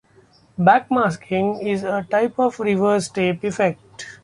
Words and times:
Backmasking 0.57 1.63
is 1.63 1.83
a 1.83 2.07
type 2.09 2.39
of 2.39 2.59
reverse 2.59 3.07
tape 3.07 3.43
effect. 3.43 4.07